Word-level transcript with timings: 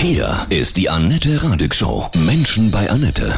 Hier 0.00 0.46
ist 0.48 0.76
die 0.76 0.88
Annette 0.88 1.42
Radig 1.42 1.74
Show. 1.74 2.08
Menschen 2.24 2.70
bei 2.70 2.88
Annette. 2.88 3.36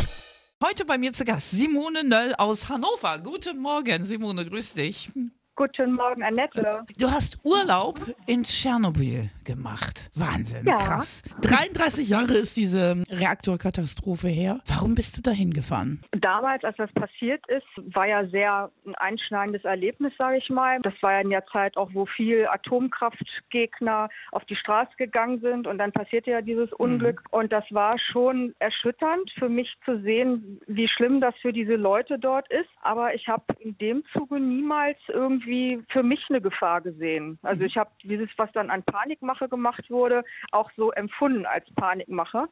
Heute 0.63 0.85
bei 0.85 0.99
mir 0.99 1.15
zu 1.15 1.25
Gast 1.25 1.53
Simone 1.53 2.05
Nöll 2.05 2.35
aus 2.35 2.69
Hannover. 2.69 3.19
Guten 3.19 3.61
Morgen, 3.61 4.05
Simone, 4.05 4.45
grüß 4.45 4.75
dich. 4.75 5.11
Guten 5.57 5.93
Morgen, 5.93 6.23
Annette. 6.23 6.85
Du 6.99 7.11
hast 7.11 7.39
Urlaub 7.45 7.99
in 8.27 8.45
Tschernobyl 8.45 9.29
gemacht. 9.45 10.09
Wahnsinn, 10.17 10.65
Ja. 10.65 10.77
krass. 10.77 11.23
33 11.43 12.09
Jahre 12.09 12.35
ist 12.35 12.57
diese 12.57 13.05
Reaktorkatastrophe 13.11 14.29
her. 14.29 14.61
Warum 14.67 14.95
bist 14.95 15.19
du 15.19 15.21
da 15.23 15.33
hingefahren? 15.33 16.01
Damals, 16.13 16.65
als 16.65 16.77
das 16.79 16.91
passiert 16.93 17.45
ist, 17.49 17.67
war 17.95 18.07
ja 18.07 18.27
sehr 18.29 18.71
ein 18.87 18.95
einschneidendes 18.95 19.65
Erlebnis, 19.65 20.15
sage 20.17 20.39
ich 20.39 20.49
mal. 20.49 20.79
Das 20.81 20.95
war 21.03 21.13
ja 21.15 21.21
in 21.21 21.31
der 21.31 21.45
Zeit 21.49 21.77
auch, 21.77 21.91
wo 21.93 22.07
viel 22.07 22.47
Atomkraftgegner 22.47 24.09
auf 24.33 24.45
die 24.47 24.57
Straße 24.57 24.93
gegangen 24.97 25.41
sind 25.43 25.67
und 25.67 25.77
dann 25.77 25.93
passierte 25.93 26.31
ja 26.31 26.41
dieses 26.41 26.73
Unglück. 26.73 27.23
Und 27.33 27.53
das 27.53 27.65
war 27.71 27.99
schon 27.99 28.55
erschütternd 28.61 29.31
für 29.39 29.51
mich 29.51 29.75
zu 29.85 30.01
sehen, 30.01 30.59
wie 30.69 30.89
schlimm 30.89 31.21
das 31.21 31.35
für 31.43 31.53
diese 31.53 31.75
Leute 31.75 32.19
dort 32.19 32.51
ist. 32.51 32.71
Aber 32.81 33.15
ich 33.15 33.29
habe 33.29 33.45
in 33.59 33.77
dem 33.77 34.05
Zuge 34.15 34.41
niemals 34.41 34.97
irgendwie 35.09 35.50
für 35.89 36.03
mich 36.03 36.25
eine 36.29 36.41
Gefahr 36.41 36.81
gesehen. 36.81 37.39
Also 37.43 37.63
ich 37.63 37.77
habe 37.77 37.91
dieses, 38.03 38.29
was 38.37 38.51
dann 38.53 38.71
an 38.71 38.83
Panikmache 38.83 39.49
gemacht 39.49 39.91
wurde, 39.91 40.23
auch 40.53 40.71
so 40.77 40.91
empfunden 40.93 41.47
als 41.47 41.65
Panikmache. 41.75 42.49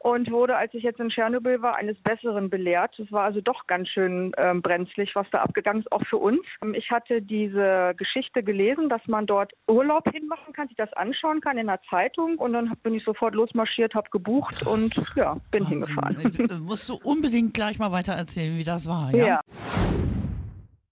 und 0.00 0.30
wurde, 0.32 0.56
als 0.56 0.74
ich 0.74 0.82
jetzt 0.82 0.98
in 1.00 1.10
Tschernobyl 1.10 1.62
war, 1.62 1.76
eines 1.76 1.96
Besseren 2.02 2.50
belehrt. 2.50 2.98
Es 2.98 3.10
war 3.12 3.22
also 3.24 3.40
doch 3.40 3.66
ganz 3.68 3.88
schön 3.88 4.32
ähm, 4.36 4.60
brenzlig, 4.60 5.14
was 5.14 5.26
da 5.30 5.42
abgegangen 5.42 5.82
ist, 5.82 5.92
auch 5.92 6.04
für 6.06 6.16
uns. 6.16 6.40
Ähm, 6.62 6.74
Ich 6.74 6.90
hatte 6.90 7.22
diese 7.22 7.94
Geschichte 7.96 8.42
gelesen, 8.42 8.88
dass 8.88 9.06
man 9.06 9.26
dort 9.26 9.52
Urlaub 9.68 10.10
hinmachen 10.10 10.52
kann, 10.54 10.66
sich 10.68 10.76
das 10.76 10.92
anschauen 10.94 11.40
kann 11.40 11.56
in 11.58 11.68
der 11.68 11.80
Zeitung 11.88 12.38
und 12.38 12.52
dann 12.52 12.72
bin 12.82 12.94
ich 12.94 13.04
sofort 13.04 13.34
losmarschiert, 13.34 13.94
habe 13.94 14.10
gebucht 14.10 14.56
Krass. 14.60 14.66
und 14.66 15.12
ja, 15.14 15.36
bin 15.52 15.64
Wahnsinn. 15.64 15.80
hingefahren. 15.80 16.50
Äh, 16.50 16.58
Musst 16.60 16.88
du 16.88 16.98
unbedingt 17.04 17.54
gleich 17.54 17.78
mal 17.78 17.92
weiter 17.92 18.14
erzählen, 18.14 18.58
wie 18.58 18.64
das 18.64 18.88
war, 18.88 19.10
ja? 19.14 19.26
Ja. 19.26 19.40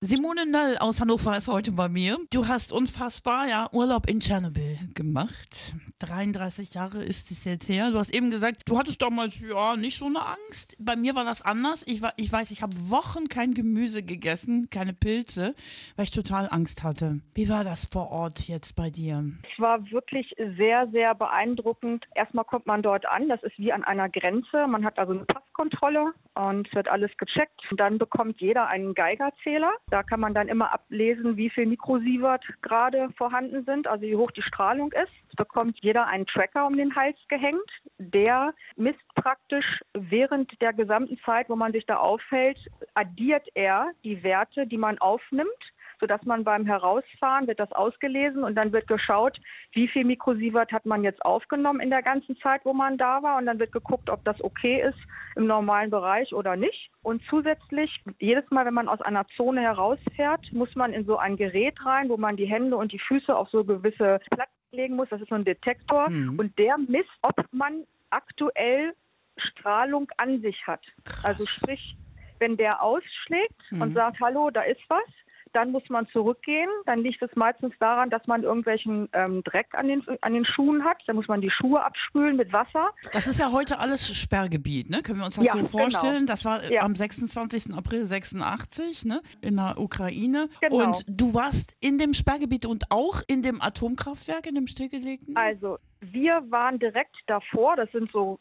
Simone 0.02 0.46
Nöll 0.46 0.78
aus 0.78 1.02
Hannover 1.02 1.36
ist 1.36 1.48
heute 1.48 1.72
bei 1.72 1.90
mir. 1.90 2.16
Du 2.32 2.48
hast 2.48 2.72
unfassbar 2.72 3.46
ja 3.46 3.68
Urlaub 3.70 4.08
in 4.08 4.20
Tschernobyl 4.20 4.78
gemacht. 4.94 5.74
33 6.00 6.74
Jahre 6.74 7.02
ist 7.02 7.30
es 7.30 7.44
jetzt 7.44 7.68
her. 7.68 7.90
Du 7.90 7.98
hast 7.98 8.14
eben 8.14 8.30
gesagt, 8.30 8.62
du 8.66 8.78
hattest 8.78 9.02
damals 9.02 9.40
ja 9.40 9.76
nicht 9.76 9.98
so 9.98 10.06
eine 10.06 10.24
Angst. 10.24 10.74
Bei 10.78 10.96
mir 10.96 11.14
war 11.14 11.24
das 11.24 11.42
anders. 11.42 11.84
Ich, 11.86 12.00
war, 12.02 12.12
ich 12.16 12.32
weiß, 12.32 12.50
ich 12.50 12.62
habe 12.62 12.72
Wochen 12.90 13.28
kein 13.28 13.52
Gemüse 13.52 14.02
gegessen, 14.02 14.68
keine 14.70 14.94
Pilze, 14.94 15.54
weil 15.96 16.04
ich 16.04 16.10
total 16.10 16.48
Angst 16.50 16.82
hatte. 16.82 17.20
Wie 17.34 17.48
war 17.48 17.64
das 17.64 17.86
vor 17.86 18.10
Ort 18.10 18.48
jetzt 18.48 18.76
bei 18.76 18.90
dir? 18.90 19.24
Es 19.52 19.60
war 19.60 19.90
wirklich 19.90 20.34
sehr, 20.56 20.88
sehr 20.90 21.14
beeindruckend. 21.14 22.06
Erstmal 22.14 22.44
kommt 22.44 22.66
man 22.66 22.82
dort 22.82 23.06
an, 23.06 23.28
das 23.28 23.42
ist 23.42 23.58
wie 23.58 23.72
an 23.72 23.84
einer 23.84 24.08
Grenze. 24.08 24.66
Man 24.66 24.84
hat 24.84 24.98
also 24.98 25.12
eine 25.12 25.24
Passkontrolle 25.24 26.14
und 26.34 26.74
wird 26.74 26.88
alles 26.88 27.10
gecheckt. 27.18 27.60
Dann 27.76 27.98
bekommt 27.98 28.40
jeder 28.40 28.68
einen 28.68 28.94
Geigerzähler. 28.94 29.72
Da 29.90 30.02
kann 30.02 30.20
man 30.20 30.34
dann 30.34 30.48
immer 30.48 30.72
ablesen, 30.72 31.36
wie 31.36 31.50
viel 31.50 31.66
Mikrosievert 31.66 32.44
gerade 32.62 33.10
vorhanden 33.16 33.64
sind, 33.64 33.86
also 33.86 34.02
wie 34.02 34.16
hoch 34.16 34.30
die 34.30 34.42
Strahlung 34.42 34.92
ist. 34.92 35.29
Bekommt 35.36 35.78
jeder 35.82 36.06
einen 36.06 36.26
Tracker 36.26 36.66
um 36.66 36.76
den 36.76 36.94
Hals 36.94 37.16
gehängt. 37.28 37.70
Der 37.98 38.54
misst 38.76 39.06
praktisch 39.14 39.80
während 39.94 40.60
der 40.60 40.72
gesamten 40.72 41.18
Zeit, 41.24 41.48
wo 41.48 41.56
man 41.56 41.72
sich 41.72 41.86
da 41.86 41.96
aufhält, 41.96 42.58
addiert 42.94 43.46
er 43.54 43.92
die 44.04 44.22
Werte, 44.22 44.66
die 44.66 44.78
man 44.78 44.98
aufnimmt 44.98 45.72
sodass 46.00 46.24
man 46.24 46.44
beim 46.44 46.66
Herausfahren 46.66 47.46
wird 47.46 47.60
das 47.60 47.70
ausgelesen 47.72 48.42
und 48.42 48.54
dann 48.56 48.72
wird 48.72 48.88
geschaut, 48.88 49.38
wie 49.72 49.86
viel 49.86 50.04
Mikrosievert 50.04 50.72
hat 50.72 50.86
man 50.86 51.04
jetzt 51.04 51.22
aufgenommen 51.24 51.80
in 51.80 51.90
der 51.90 52.02
ganzen 52.02 52.36
Zeit, 52.38 52.64
wo 52.64 52.72
man 52.72 52.98
da 52.98 53.22
war 53.22 53.36
und 53.36 53.46
dann 53.46 53.58
wird 53.58 53.72
geguckt, 53.72 54.10
ob 54.10 54.24
das 54.24 54.42
okay 54.42 54.82
ist 54.82 54.98
im 55.36 55.46
normalen 55.46 55.90
Bereich 55.90 56.34
oder 56.34 56.56
nicht. 56.56 56.90
Und 57.02 57.22
zusätzlich, 57.28 58.02
jedes 58.18 58.50
Mal, 58.50 58.64
wenn 58.64 58.74
man 58.74 58.88
aus 58.88 59.00
einer 59.02 59.26
Zone 59.36 59.60
herausfährt, 59.60 60.52
muss 60.52 60.74
man 60.74 60.92
in 60.92 61.04
so 61.04 61.18
ein 61.18 61.36
Gerät 61.36 61.84
rein, 61.84 62.08
wo 62.08 62.16
man 62.16 62.36
die 62.36 62.46
Hände 62.46 62.76
und 62.76 62.92
die 62.92 62.98
Füße 62.98 63.34
auf 63.34 63.48
so 63.50 63.64
gewisse 63.64 64.20
Platten 64.30 64.59
legen 64.72 64.96
muss. 64.96 65.08
Das 65.08 65.20
ist 65.20 65.28
so 65.28 65.34
ein 65.34 65.44
Detektor 65.44 66.08
Mhm. 66.10 66.38
und 66.38 66.58
der 66.58 66.78
misst, 66.78 67.10
ob 67.22 67.34
man 67.52 67.84
aktuell 68.10 68.94
Strahlung 69.36 70.10
an 70.18 70.40
sich 70.42 70.66
hat. 70.66 70.82
Krass. 71.04 71.24
Also 71.24 71.46
sprich, 71.46 71.96
wenn 72.38 72.56
der 72.56 72.82
ausschlägt 72.82 73.60
Mhm. 73.70 73.82
und 73.82 73.92
sagt, 73.94 74.20
hallo, 74.20 74.50
da 74.50 74.62
ist 74.62 74.80
was, 74.88 75.02
dann 75.52 75.70
muss 75.72 75.82
man 75.88 76.06
zurückgehen. 76.08 76.68
Dann 76.86 77.00
liegt 77.00 77.22
es 77.22 77.30
meistens 77.34 77.72
daran, 77.80 78.10
dass 78.10 78.26
man 78.26 78.42
irgendwelchen 78.42 79.08
ähm, 79.12 79.42
Dreck 79.44 79.68
an 79.72 79.88
den, 79.88 80.04
an 80.20 80.32
den 80.34 80.44
Schuhen 80.44 80.84
hat. 80.84 80.98
Dann 81.06 81.16
muss 81.16 81.28
man 81.28 81.40
die 81.40 81.50
Schuhe 81.50 81.82
abspülen 81.82 82.36
mit 82.36 82.52
Wasser. 82.52 82.90
Das 83.12 83.26
ist 83.26 83.40
ja 83.40 83.52
heute 83.52 83.78
alles 83.78 84.14
Sperrgebiet, 84.16 84.90
ne? 84.90 85.02
Können 85.02 85.18
wir 85.18 85.26
uns 85.26 85.36
das 85.36 85.46
Ja, 85.46 85.52
so 85.52 85.58
genau. 85.58 85.70
vorstellen? 85.70 86.26
Das 86.26 86.44
war 86.44 86.62
äh, 86.64 86.74
Ja. 86.74 86.82
am 86.82 86.94
26. 86.94 87.74
April 87.74 88.04
86, 88.04 89.04
ne? 89.04 89.20
In 89.40 89.56
der 89.56 89.78
Ukraine. 89.78 90.48
Genau. 90.60 90.84
Und 90.84 91.04
du 91.08 91.34
warst 91.34 91.76
in 91.80 91.98
dem 91.98 92.14
Sperrgebiet 92.14 92.66
und 92.66 92.90
auch 92.90 93.22
in 93.26 93.42
dem 93.42 93.60
Atomkraftwerk, 93.60 94.46
in 94.46 94.54
dem 94.54 94.66
stillgelegten? 94.66 95.36
Also 95.36 95.78
wir 96.00 96.42
waren 96.50 96.78
direkt 96.78 97.16
davor, 97.26 97.76
das 97.76 97.90
sind 97.92 98.10
so 98.12 98.38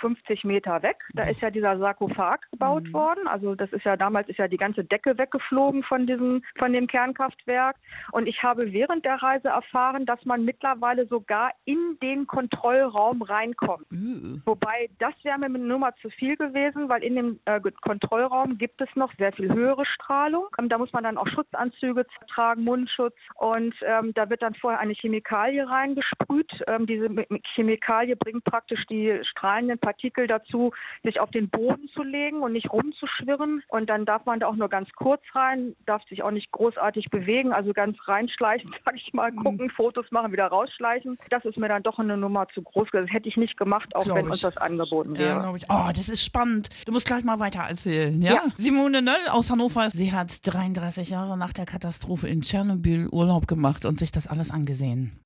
50 0.00 0.44
Meter 0.44 0.82
weg. 0.82 0.96
Da 1.14 1.24
ist 1.24 1.40
ja 1.40 1.50
dieser 1.50 1.78
Sarkophag 1.78 2.38
gebaut 2.50 2.84
Mhm. 2.84 2.92
worden. 2.92 3.26
Also 3.28 3.54
das 3.54 3.72
ist 3.72 3.84
ja 3.84 3.96
damals 3.96 4.28
ist 4.28 4.38
ja 4.38 4.48
die 4.48 4.56
ganze 4.56 4.84
Decke 4.84 5.16
weggeflogen 5.18 5.82
von 5.82 6.06
diesem 6.06 6.42
von 6.58 6.72
dem 6.72 6.86
Kernkraftwerk. 6.86 7.76
Und 8.12 8.26
ich 8.26 8.42
habe 8.42 8.72
während 8.72 9.04
der 9.04 9.16
Reise 9.22 9.48
erfahren, 9.48 10.06
dass 10.06 10.24
man 10.24 10.44
mittlerweile 10.44 11.06
sogar 11.06 11.50
in 11.64 11.98
den 12.02 12.26
Kontrollraum 12.26 13.22
reinkommt. 13.22 13.86
Üh. 13.90 14.36
Wobei, 14.44 14.88
das 14.98 15.14
wäre 15.22 15.38
mir 15.38 15.46
eine 15.46 15.58
Nummer 15.58 15.94
zu 16.02 16.10
viel 16.10 16.36
gewesen, 16.36 16.88
weil 16.88 17.02
in 17.02 17.16
dem 17.16 17.40
äh, 17.46 17.60
Kontrollraum 17.82 18.58
gibt 18.58 18.80
es 18.80 18.88
noch 18.94 19.12
sehr 19.18 19.32
viel 19.32 19.52
höhere 19.52 19.84
Strahlung. 19.86 20.46
Ähm, 20.58 20.68
da 20.68 20.78
muss 20.78 20.92
man 20.92 21.04
dann 21.04 21.18
auch 21.18 21.26
Schutzanzüge 21.28 22.06
tragen, 22.28 22.64
Mundschutz. 22.64 23.14
Und 23.34 23.74
ähm, 23.82 24.12
da 24.14 24.28
wird 24.30 24.42
dann 24.42 24.54
vorher 24.54 24.80
eine 24.80 24.92
Chemikalie 24.94 25.68
reingesprüht. 25.68 26.50
Ähm, 26.66 26.86
diese 26.86 27.06
Mi- 27.08 27.26
Chemikalie 27.54 28.16
bringt 28.16 28.44
praktisch 28.44 28.84
die 28.86 29.18
strahlenden 29.22 29.78
Partikel 29.86 30.26
dazu, 30.26 30.72
sich 31.04 31.20
auf 31.20 31.30
den 31.30 31.48
Boden 31.48 31.88
zu 31.94 32.02
legen 32.02 32.40
und 32.42 32.52
nicht 32.54 32.72
rumzuschwirren. 32.72 33.62
Und 33.68 33.88
dann 33.88 34.04
darf 34.04 34.24
man 34.26 34.40
da 34.40 34.48
auch 34.48 34.56
nur 34.56 34.68
ganz 34.68 34.88
kurz 34.96 35.22
rein, 35.32 35.76
darf 35.86 36.02
sich 36.08 36.24
auch 36.24 36.32
nicht 36.32 36.50
großartig 36.50 37.06
bewegen, 37.10 37.52
also 37.52 37.72
ganz 37.72 37.96
reinschleichen, 38.08 38.74
sag 38.84 38.96
ich 38.96 39.12
mal, 39.12 39.30
gucken, 39.32 39.70
Fotos 39.70 40.06
machen, 40.10 40.32
wieder 40.32 40.48
rausschleichen. 40.48 41.18
Das 41.30 41.44
ist 41.44 41.56
mir 41.56 41.68
dann 41.68 41.84
doch 41.84 42.00
eine 42.00 42.16
Nummer 42.16 42.48
zu 42.52 42.62
groß. 42.62 42.88
Das 42.92 43.08
hätte 43.10 43.28
ich 43.28 43.36
nicht 43.36 43.56
gemacht, 43.56 43.94
auch 43.94 44.02
Glaub 44.02 44.16
wenn 44.16 44.24
ich. 44.24 44.30
uns 44.32 44.40
das 44.40 44.56
angeboten 44.56 45.14
Ja, 45.14 45.20
wäre. 45.20 45.40
glaube 45.40 45.58
ich. 45.58 45.64
Oh, 45.68 45.88
das 45.94 46.08
ist 46.08 46.24
spannend. 46.24 46.68
Du 46.84 46.90
musst 46.92 47.06
gleich 47.06 47.22
mal 47.22 47.38
weiter 47.38 47.60
erzählen, 47.60 48.20
ja? 48.20 48.34
Ja. 48.34 48.42
Simone 48.56 49.02
Nöll 49.02 49.28
aus 49.30 49.50
Hannover. 49.52 49.88
Sie 49.90 50.12
hat 50.12 50.44
33 50.44 51.10
Jahre 51.10 51.38
nach 51.38 51.52
der 51.52 51.66
Katastrophe 51.66 52.26
in 52.26 52.40
Tschernobyl 52.42 53.08
Urlaub 53.12 53.46
gemacht 53.46 53.84
und 53.84 54.00
sich 54.00 54.10
das 54.10 54.26
alles 54.26 54.50
angesehen. 54.50 55.20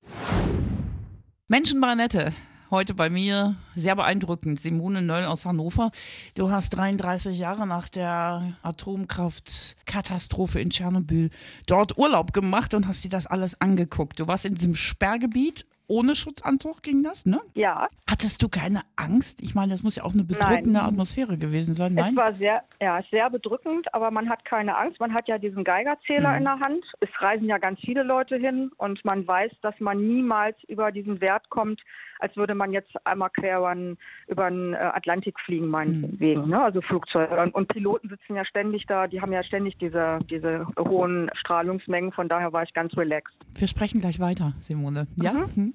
Menschenbarnette. 1.49 2.33
Heute 2.71 2.95
bei 2.95 3.11
mir 3.11 3.57
sehr 3.75 3.97
beeindruckend. 3.97 4.61
Simone 4.61 5.03
Nöll 5.03 5.25
aus 5.25 5.45
Hannover. 5.45 5.91
Du 6.35 6.53
hast 6.53 6.71
33 6.71 7.37
Jahre 7.37 7.67
nach 7.67 7.89
der 7.89 8.57
Atomkraftkatastrophe 8.63 10.61
in 10.61 10.71
Tschernobyl 10.71 11.31
dort 11.67 11.99
Urlaub 11.99 12.33
gemacht 12.33 12.73
und 12.75 12.87
hast 12.87 13.03
dir 13.03 13.09
das 13.09 13.27
alles 13.27 13.61
angeguckt. 13.61 14.21
Du 14.21 14.29
warst 14.29 14.47
in 14.47 14.55
diesem 14.55 14.77
Sperrgebiet. 14.77 15.67
Ohne 15.91 16.15
Schutzanzug 16.15 16.83
ging 16.85 17.03
das, 17.03 17.27
ne? 17.27 17.41
Ja, 17.55 17.89
Hattest 18.09 18.43
du 18.43 18.49
keine 18.49 18.83
Angst? 18.97 19.43
Ich 19.43 19.55
meine, 19.55 19.73
das 19.73 19.83
muss 19.83 19.97
ja 19.97 20.05
auch 20.05 20.13
eine 20.13 20.23
bedrückende 20.25 20.79
Nein. 20.79 20.85
Atmosphäre 20.85 21.37
gewesen 21.39 21.75
sein. 21.75 21.93
es 21.93 22.05
Nein? 22.05 22.17
war 22.17 22.35
sehr, 22.35 22.63
ja, 22.81 23.01
sehr 23.11 23.29
bedrückend, 23.31 23.93
aber 23.95 24.11
man 24.11 24.29
hat 24.29 24.45
keine 24.45 24.77
Angst. 24.77 25.01
Man 25.01 25.15
hat 25.15 25.27
ja 25.29 25.39
diesen 25.39 25.65
Geigerzähler 25.65 26.31
Mhm. 26.33 26.37
in 26.39 26.45
der 26.45 26.61
Hand. 26.61 26.85
Es 27.01 27.09
reisen 27.19 27.47
ja 27.47 27.59
ganz 27.59 27.81
viele 27.81 28.03
Leute 28.03 28.37
hin 28.37 28.71
und 28.79 29.05
man 29.05 29.27
weiß, 29.27 29.51
dass 29.63 29.75
man 29.81 29.99
niemals 30.07 30.57
über 30.69 30.93
diesen 30.93 31.21
Wert 31.21 31.49
kommt, 31.51 31.81
als 32.19 32.37
würde 32.37 32.55
man 32.55 32.73
jetzt 32.73 32.91
einmal 33.07 33.31
quer 33.31 33.59
über 34.29 34.51
den, 34.51 34.75
äh, 34.75 34.77
Atlantik 34.77 35.39
fliegen, 35.41 35.69
meinetwegen. 35.69 36.49
Ne? 36.49 36.63
Also 36.63 36.83
Flugzeuge. 36.83 37.51
Und, 37.53 37.69
Piloten 37.69 38.09
sitzen 38.11 38.35
ja 38.37 38.45
ständig 38.45 38.85
da, 38.87 39.07
die 39.07 39.21
haben 39.23 39.33
ja 39.33 39.43
ständig 39.43 39.79
diese, 39.79 40.19
diese 40.29 40.67
hohen 40.79 41.31
Strahlungsmengen. 41.35 42.13
Von 42.13 42.29
daher 42.29 42.53
war 42.53 42.63
ich 42.65 42.75
ganz 42.75 42.95
relaxed. 42.97 43.35
Wir 43.55 43.69
sprechen 43.69 44.01
gleich 44.01 44.21
weiter, 44.21 44.53
Simone. 44.61 45.07
Ja? 45.17 45.33
Mhm. 45.33 45.75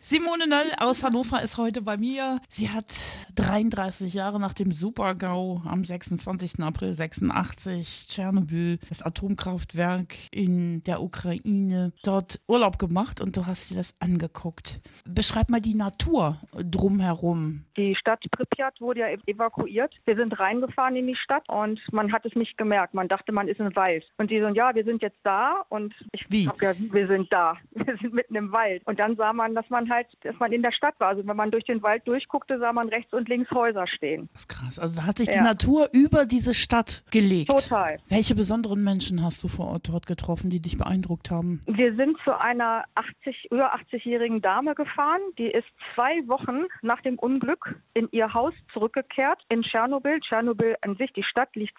Simone 0.00 0.46
Nöll 0.46 0.70
aus 0.78 1.02
Hannover 1.02 1.42
ist 1.42 1.56
heute 1.58 1.82
bei 1.82 1.96
mir. 1.96 2.40
Sie 2.48 2.70
hat 2.70 2.94
33 3.34 4.14
Jahre 4.14 4.38
nach 4.38 4.54
dem 4.54 4.70
Supergau 4.70 5.62
am 5.64 5.82
26. 5.82 6.62
April 6.62 6.92
86 6.92 8.06
Tschernobyl, 8.06 8.78
das 8.88 9.02
Atomkraftwerk 9.02 10.14
in 10.30 10.84
der 10.84 11.02
Ukraine, 11.02 11.92
dort 12.04 12.40
Urlaub 12.46 12.78
gemacht 12.78 13.20
und 13.20 13.36
du 13.36 13.46
hast 13.46 13.70
dir 13.70 13.76
das 13.76 13.96
angeguckt. 13.98 14.80
Beschreib 15.08 15.50
mal 15.50 15.60
die 15.60 15.74
Natur 15.74 16.40
drumherum. 16.52 17.64
Die 17.76 17.96
Stadt 17.96 18.24
Pripyat 18.30 18.80
wurde 18.80 19.00
ja 19.00 19.08
evakuiert. 19.26 19.94
Wir 20.04 20.16
sind 20.16 20.38
reingefahren 20.38 20.94
in 20.94 21.08
die 21.08 21.16
Stadt 21.16 21.48
und 21.48 21.80
man 21.90 22.12
hat 22.12 22.24
es 22.26 22.34
nicht 22.34 22.56
gemerkt. 22.56 22.94
Man 22.94 23.08
dachte, 23.08 23.32
man 23.32 23.48
ist 23.48 23.60
im 23.60 23.74
Wald. 23.74 24.04
Und 24.18 24.30
die 24.30 24.40
so, 24.40 24.48
ja, 24.48 24.74
wir 24.74 24.84
sind 24.84 25.02
jetzt 25.02 25.18
da. 25.24 25.64
Und 25.68 25.94
ich 26.12 26.26
Wie? 26.30 26.46
hab 26.46 26.62
ja, 26.62 26.74
wir 26.78 27.06
sind 27.08 27.32
da. 27.32 27.56
Wir 27.86 27.96
sind 27.98 28.14
mitten 28.14 28.34
im 28.34 28.52
Wald. 28.52 28.82
Und 28.86 28.98
dann 28.98 29.16
sah 29.16 29.32
man, 29.32 29.54
dass 29.54 29.68
man 29.70 29.88
halt 29.88 29.95
halt, 29.96 30.06
dass 30.22 30.38
man 30.38 30.52
in 30.52 30.62
der 30.62 30.72
Stadt 30.72 30.94
war. 30.98 31.08
Also 31.08 31.26
wenn 31.26 31.36
man 31.36 31.50
durch 31.50 31.64
den 31.64 31.82
Wald 31.82 32.06
durchguckte, 32.06 32.58
sah 32.58 32.72
man 32.72 32.88
rechts 32.88 33.12
und 33.12 33.28
links 33.28 33.50
Häuser 33.50 33.86
stehen. 33.86 34.28
Das 34.32 34.42
ist 34.42 34.48
krass. 34.48 34.78
Also 34.78 34.96
da 35.00 35.06
hat 35.06 35.18
sich 35.18 35.28
Ja. 35.28 35.38
die 35.38 35.44
Natur 35.44 35.88
über 35.92 36.24
diese 36.26 36.54
Stadt 36.54 37.04
gelegt. 37.10 37.50
Total. 37.50 37.98
Welche 38.08 38.34
besonderen 38.34 38.84
Menschen 38.84 39.22
hast 39.24 39.42
du 39.42 39.48
vor 39.48 39.68
Ort 39.68 39.88
dort 39.88 40.06
getroffen, 40.06 40.50
die 40.50 40.60
dich 40.60 40.78
beeindruckt 40.78 41.30
haben? 41.30 41.62
Wir 41.66 41.94
sind 41.96 42.16
zu 42.24 42.38
einer 42.38 42.84
80, 42.94 43.48
über 43.50 43.74
80-jährigen 43.74 44.40
Dame 44.42 44.74
gefahren. 44.74 45.20
Die 45.38 45.50
ist 45.50 45.66
zwei 45.94 46.12
Wochen 46.28 46.64
nach 46.82 47.00
dem 47.02 47.18
Unglück 47.18 47.76
in 47.94 48.08
ihr 48.12 48.32
Haus 48.34 48.54
zurückgekehrt 48.72 49.42
in 49.48 49.62
Tschernobyl. 49.62 50.20
Tschernobyl 50.20 50.76
an 50.82 50.96
sich, 50.96 51.12
die 51.12 51.22
Stadt 51.24 51.54
liegt 51.56 51.76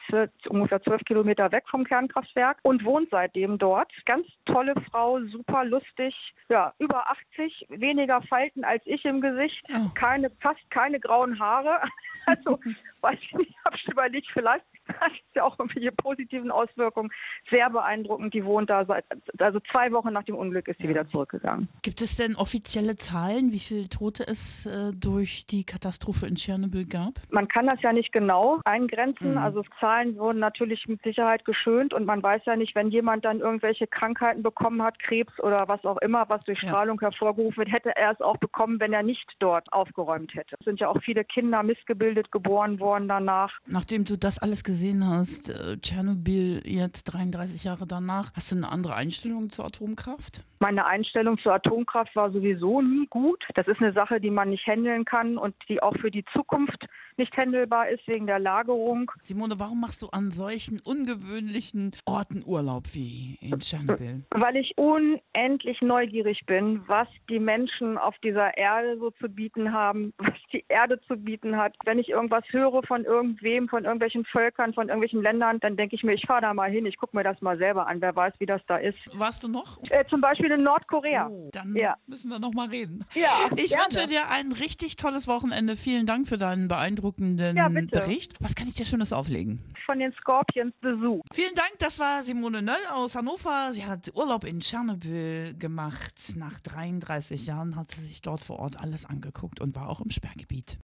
ungefähr 0.50 0.82
zwölf 0.82 1.02
Kilometer 1.06 1.52
weg 1.52 1.64
vom 1.70 1.84
Kernkraftwerk 1.84 2.58
und 2.64 2.84
wohnt 2.84 3.10
seitdem 3.12 3.58
dort. 3.58 3.92
Ganz 4.06 4.26
tolle 4.46 4.74
Frau, 4.92 5.20
super 5.32 5.64
lustig, 5.66 6.16
ja, 6.50 6.74
über 6.80 7.10
80, 7.10 7.68
weniger 7.98 8.22
Falten 8.24 8.64
als 8.64 8.84
ich 8.86 9.04
im 9.06 9.22
Gesicht, 9.22 9.64
Oh. 9.74 9.90
keine, 9.96 10.30
fast 10.42 10.70
keine 10.70 11.00
grauen 11.00 11.40
Haare. 11.40 11.82
Also, 12.26 12.60
weiß 13.02 13.18
ich 13.22 13.32
nicht, 13.36 13.56
habe 13.64 13.78
ich 13.78 13.88
überlegt, 13.88 14.28
vielleicht 14.34 14.66
hat 15.02 15.12
es 15.12 15.36
ja 15.36 15.44
auch 15.44 15.58
irgendwelche 15.60 15.92
positiven 15.92 16.52
Auswirkungen. 16.52 17.12
Sehr 17.52 17.70
beeindruckend. 17.70 18.34
Die 18.34 18.44
wohnt 18.46 18.70
da 18.70 18.86
seit, 18.86 19.06
also 19.40 19.60
zwei 19.72 19.92
Wochen 19.92 20.14
nach 20.14 20.24
dem 20.24 20.36
Unglück 20.36 20.68
ist 20.68 20.80
sie 20.80 20.90
wieder 20.90 21.08
zurückgegangen. 21.10 21.68
Gibt 21.82 22.02
es 22.02 22.16
denn 22.16 22.36
offizielle 22.36 22.96
Zahlen, 22.96 23.52
wie 23.52 23.60
viele 23.60 23.90
Tote 23.90 24.28
es 24.28 24.66
äh, 24.66 24.92
durch 24.94 25.46
die 25.46 25.64
Katastrophe 25.64 26.28
in 26.28 26.36
Tschernobyl 26.36 26.86
gab? 26.86 27.14
Man 27.30 27.48
kann 27.48 27.68
das 27.68 27.82
ja 27.82 27.94
nicht 27.94 28.12
genau 28.12 28.60
eingrenzen. 28.66 29.32
Mhm. 29.32 29.38
Also 29.38 29.64
Zahlen 29.80 30.18
wurden 30.18 30.40
natürlich 30.40 30.88
mit 30.88 31.02
Sicherheit 31.04 31.46
geschönt 31.46 31.94
und 31.94 32.06
man 32.06 32.22
weiß 32.24 32.42
ja 32.46 32.56
nicht, 32.56 32.76
wenn 32.76 32.90
jemand 32.90 33.26
dann 33.26 33.40
irgendwelche 33.40 33.88
Krankheiten 33.88 34.44
bekommen 34.44 34.82
hat, 34.82 35.00
Krebs 35.00 35.40
oder 35.40 35.68
was 35.68 35.84
auch 35.86 35.98
immer, 35.98 36.26
was 36.30 36.44
durch 36.46 36.62
Ja. 36.62 36.70
Strahlung 36.70 37.00
hervorgerufen 37.00 37.58
wird, 37.58 37.72
hätte 37.72 37.96
er 37.96 38.12
es 38.12 38.22
auch 38.22 38.38
bekommen, 38.38 38.80
wenn 38.80 38.94
er 38.94 39.04
nicht 39.04 39.26
dort 39.40 39.72
aufgeräumt 39.72 40.34
hätte. 40.36 40.56
Es 40.60 40.66
sind 40.66 40.80
ja 40.80 40.90
auch 40.90 41.02
viele 41.02 41.24
Kinder 41.24 41.64
missgebildet 41.64 42.32
geboren 42.32 42.80
worden 42.80 43.08
danach. 43.08 43.52
Nachdem 43.66 44.06
du 44.06 44.18
das 44.18 44.40
alles 44.40 44.64
gesehen 44.78 45.08
hast, 45.08 45.50
äh, 45.50 45.76
Tschernobyl 45.82 46.62
jetzt 46.64 47.06
33 47.06 47.64
Jahre 47.64 47.88
danach, 47.88 48.32
hast 48.36 48.52
du 48.52 48.58
eine 48.58 48.70
andere 48.72 48.94
Einstellung 48.94 49.50
zur 49.50 49.66
Atomkraft? 49.66 50.42
Meine 50.60 50.86
Einstellung 50.86 51.40
zur 51.40 51.56
Atomkraft 51.56 52.16
war 52.16 52.32
sowieso 52.32 52.84
nie 52.84 53.08
gut. 53.08 53.44
Das 53.56 53.68
ist 53.68 53.82
eine 53.82 53.92
Sache, 53.94 54.22
die 54.22 54.30
man 54.30 54.52
nicht 54.52 54.68
handeln 54.68 55.04
kann 55.04 55.40
und 55.40 55.56
die 55.68 55.82
auch 55.82 55.96
für 55.98 56.12
die 56.12 56.24
Zukunft 56.32 56.86
nicht 57.18 57.36
handelbar 57.38 57.90
ist 57.90 58.08
wegen 58.08 58.28
der 58.28 58.40
Lagerung. 58.40 59.12
Simone, 59.20 59.60
warum 59.60 59.80
machst 59.82 60.02
du 60.02 60.08
an 60.10 60.32
solchen 60.32 60.80
ungewöhnlichen 60.80 61.92
Orten 62.06 62.44
Urlaub 62.46 62.94
wie 62.94 63.38
in 63.42 63.60
Tschernobyl? 63.60 64.24
Weil 64.32 64.56
ich 64.58 64.74
unendlich 64.78 65.82
neugierig 65.82 66.42
bin, 66.46 66.82
was 66.88 67.08
die 67.30 67.40
Menschen 67.40 67.98
auf 67.98 68.16
dieser 68.24 68.58
Erde 68.58 68.98
so 69.00 69.12
zu 69.12 69.30
bieten 69.30 69.72
haben, 69.74 70.14
was 70.18 70.34
die 70.54 70.64
Erde 70.68 71.00
zu 71.08 71.16
bieten 71.18 71.58
hat. 71.58 71.76
Wenn 71.86 72.00
ich 72.00 72.10
irgendwas 72.10 72.44
höre 72.52 72.82
von 72.84 73.04
irgendwem, 73.04 73.68
von 73.68 73.84
irgendwelchen 73.86 74.26
Völkern, 74.26 74.74
von 74.74 74.88
irgendwelchen 74.90 75.22
Ländern, 75.24 75.60
dann 75.60 75.76
denke 75.78 75.96
ich 75.96 76.04
mir, 76.04 76.14
ich 76.14 76.26
fahre 76.26 76.42
da 76.42 76.54
mal 76.54 76.70
hin, 76.70 76.86
ich 76.86 76.98
gucke 76.98 77.16
mir 77.16 77.24
das 77.24 77.42
mal 77.42 77.58
selber 77.58 77.88
an, 77.88 78.02
wer 78.02 78.16
weiß, 78.16 78.34
wie 78.40 78.46
das 78.46 78.62
da 78.68 78.78
ist. 78.78 78.98
Warst 79.14 79.44
du 79.44 79.48
noch? 79.48 79.80
Äh, 79.90 80.06
zum 80.10 80.22
Beispiel 80.22 80.52
in 80.52 80.64
Nordkorea. 80.64 81.28
Oh, 81.30 81.50
dann 81.52 81.76
Ja. 81.76 81.96
müssen 82.08 82.30
wir 82.30 82.40
noch 82.40 82.54
mal 82.54 82.68
reden. 82.70 83.06
Ja, 83.16 83.50
Ich 83.56 83.70
gerne. 83.70 83.84
wünsche 83.86 84.08
dir 84.08 84.30
ein 84.30 84.52
richtig 84.52 84.96
tolles 84.98 85.28
Wochenende. 85.28 85.76
Vielen 85.76 86.06
Dank 86.06 86.28
für 86.28 86.38
deinen 86.38 86.68
beeindruckenden 86.68 87.07
Ja, 87.56 87.70
bitte. 87.70 88.00
Bericht. 88.00 88.34
Was 88.40 88.56
kann 88.56 88.68
ich 88.68 88.74
dir 88.74 88.86
Schönes 88.86 89.14
auflegen? 89.14 89.62
von 89.88 90.00
den 90.00 90.14
Scorpions 90.20 90.74
Besuch. 90.82 91.22
Vielen 91.34 91.56
Dank, 91.56 91.72
das 91.80 91.98
war 91.98 92.22
Simone 92.22 92.62
Nöll 92.62 92.76
aus 92.94 93.16
Hannover. 93.16 93.72
Sie 93.72 93.86
hat 93.86 94.12
Urlaub 94.14 94.44
in 94.44 94.60
Tschernobyl 94.60 95.56
gemacht. 95.58 96.34
Nach 96.36 96.60
33 96.60 97.48
Jahren 97.48 97.76
hat 97.78 97.92
sie 97.92 98.02
sich 98.02 98.22
dort 98.22 98.44
vor 98.44 98.60
Ort 98.60 98.80
alles 98.80 99.06
angeguckt 99.06 99.62
und 99.62 99.76
war 99.76 99.90
auch 99.90 100.02
im 100.02 100.12
Sperrgebiet. 100.12 100.78